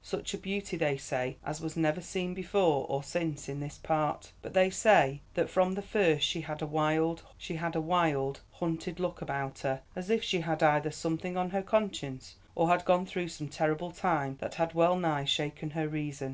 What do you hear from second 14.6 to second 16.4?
well nigh shaken her reason.